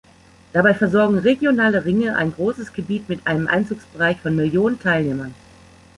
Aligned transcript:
Dabei 0.51 0.73
versorgen 0.73 1.19
regionale 1.19 1.85
Ringe 1.85 2.15
ein 2.15 2.31
großes 2.33 2.73
Gebiet 2.73 3.07
mit 3.07 3.27
einem 3.27 3.45
Einzugsbereich 3.47 4.17
von 4.19 4.35
Millionen 4.35 4.79
Teilnehmern. 4.79 5.35